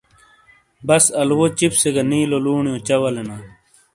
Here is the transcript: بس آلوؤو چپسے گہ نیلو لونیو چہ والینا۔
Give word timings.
بس 0.87 1.03
آلوؤو 1.21 1.47
چپسے 1.59 1.89
گہ 1.95 2.03
نیلو 2.09 2.37
لونیو 2.45 2.75
چہ 2.87 2.95
والینا۔ 3.01 3.37